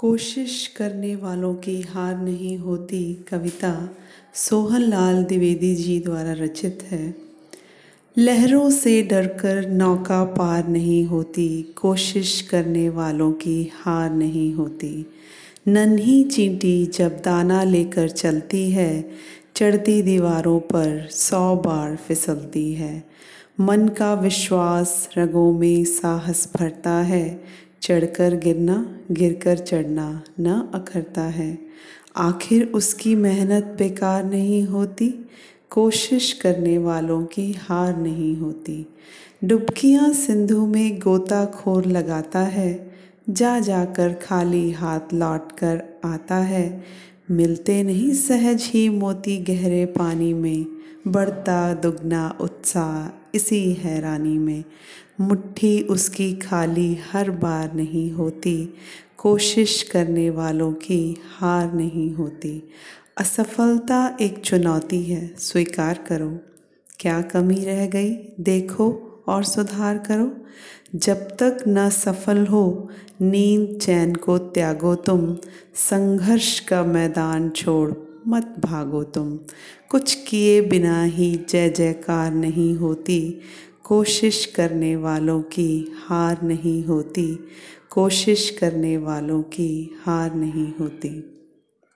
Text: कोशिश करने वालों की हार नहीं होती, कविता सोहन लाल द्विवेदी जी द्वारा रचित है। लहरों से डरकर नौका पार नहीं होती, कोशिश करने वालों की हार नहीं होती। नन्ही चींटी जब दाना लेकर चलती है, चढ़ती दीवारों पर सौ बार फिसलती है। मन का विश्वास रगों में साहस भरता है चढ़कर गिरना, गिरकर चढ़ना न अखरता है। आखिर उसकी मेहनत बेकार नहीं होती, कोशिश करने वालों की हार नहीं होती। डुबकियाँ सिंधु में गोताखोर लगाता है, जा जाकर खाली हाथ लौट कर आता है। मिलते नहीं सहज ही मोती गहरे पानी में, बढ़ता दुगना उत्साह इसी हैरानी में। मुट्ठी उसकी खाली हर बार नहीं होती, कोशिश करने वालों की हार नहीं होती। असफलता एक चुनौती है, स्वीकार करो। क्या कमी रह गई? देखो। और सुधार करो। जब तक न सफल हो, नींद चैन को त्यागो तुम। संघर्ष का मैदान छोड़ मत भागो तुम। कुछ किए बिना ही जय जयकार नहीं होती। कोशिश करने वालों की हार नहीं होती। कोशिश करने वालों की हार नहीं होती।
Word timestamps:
कोशिश 0.00 0.66
करने 0.76 1.16
वालों 1.16 1.54
की 1.54 1.80
हार 1.80 2.18
नहीं 2.18 2.58
होती, 2.58 3.14
कविता 3.14 3.88
सोहन 4.34 4.82
लाल 4.82 5.24
द्विवेदी 5.24 5.74
जी 5.74 6.00
द्वारा 6.00 6.32
रचित 6.32 6.78
है। 6.82 7.14
लहरों 8.18 8.70
से 8.70 9.02
डरकर 9.02 9.68
नौका 9.68 10.24
पार 10.24 10.68
नहीं 10.68 11.04
होती, 11.04 11.62
कोशिश 11.62 12.40
करने 12.40 12.88
वालों 12.88 13.32
की 13.32 13.70
हार 13.74 14.10
नहीं 14.10 14.54
होती। 14.54 15.06
नन्ही 15.68 16.24
चींटी 16.24 16.86
जब 16.86 17.22
दाना 17.24 17.62
लेकर 17.62 18.08
चलती 18.08 18.70
है, 18.70 19.10
चढ़ती 19.56 20.02
दीवारों 20.02 20.60
पर 20.60 21.08
सौ 21.10 21.56
बार 21.56 21.96
फिसलती 21.96 22.72
है। 22.72 23.08
मन 23.60 23.88
का 23.88 24.14
विश्वास 24.14 25.08
रगों 25.18 25.52
में 25.52 25.84
साहस 25.84 26.52
भरता 26.56 26.90
है 26.90 27.44
चढ़कर 27.82 28.34
गिरना, 28.36 29.00
गिरकर 29.10 29.58
चढ़ना 29.58 30.22
न 30.40 30.70
अखरता 30.74 31.22
है। 31.22 31.58
आखिर 32.16 32.64
उसकी 32.66 33.14
मेहनत 33.14 33.64
बेकार 33.64 34.24
नहीं 34.24 34.64
होती, 34.64 35.14
कोशिश 35.70 36.32
करने 36.32 36.78
वालों 36.78 37.24
की 37.24 37.52
हार 37.52 37.96
नहीं 37.96 38.36
होती। 38.36 38.86
डुबकियाँ 39.44 40.12
सिंधु 40.12 40.66
में 40.66 40.98
गोताखोर 40.98 41.86
लगाता 41.86 42.38
है, 42.38 42.90
जा 43.30 43.60
जाकर 43.60 44.12
खाली 44.12 44.70
हाथ 44.70 45.14
लौट 45.14 45.52
कर 45.52 45.82
आता 46.04 46.36
है। 46.36 46.84
मिलते 47.30 47.82
नहीं 47.82 48.12
सहज 48.12 48.62
ही 48.62 48.88
मोती 48.88 49.36
गहरे 49.36 49.86
पानी 49.86 50.34
में, 50.34 50.66
बढ़ता 51.08 51.74
दुगना 51.74 52.38
उत्साह 52.40 53.30
इसी 53.34 53.72
हैरानी 53.72 54.38
में। 54.38 54.64
मुट्ठी 55.20 55.80
उसकी 55.80 56.34
खाली 56.34 56.98
हर 57.12 57.30
बार 57.30 57.74
नहीं 57.74 58.10
होती, 58.10 58.74
कोशिश 59.16 59.82
करने 59.82 60.30
वालों 60.30 60.72
की 60.72 61.16
हार 61.38 61.74
नहीं 61.74 62.14
होती। 62.14 62.62
असफलता 63.18 64.16
एक 64.20 64.38
चुनौती 64.38 65.02
है, 65.02 65.34
स्वीकार 65.38 66.04
करो। 66.08 66.38
क्या 67.00 67.20
कमी 67.20 67.64
रह 67.64 67.86
गई? 67.86 68.14
देखो। 68.40 69.04
और 69.28 69.44
सुधार 69.44 69.98
करो। 69.98 70.44
जब 70.94 71.16
तक 71.16 71.64
न 71.68 71.90
सफल 71.90 72.46
हो, 72.46 72.88
नींद 73.20 73.80
चैन 73.80 74.14
को 74.14 74.38
त्यागो 74.38 74.94
तुम। 74.94 75.36
संघर्ष 75.74 76.60
का 76.60 76.84
मैदान 76.84 77.50
छोड़ 77.50 77.92
मत 78.28 78.54
भागो 78.58 79.02
तुम। 79.02 79.38
कुछ 79.90 80.14
किए 80.14 80.60
बिना 80.60 81.02
ही 81.02 81.40
जय 81.48 81.68
जयकार 81.68 82.34
नहीं 82.34 82.74
होती। 82.74 83.40
कोशिश 83.84 84.46
करने 84.46 84.96
वालों 84.96 85.42
की 85.42 85.92
हार 86.06 86.42
नहीं 86.42 86.84
होती। 86.84 87.38
कोशिश 87.90 88.50
करने 88.50 88.96
वालों 88.96 89.42
की 89.42 90.00
हार 90.04 90.34
नहीं 90.34 90.72
होती। 90.80 91.37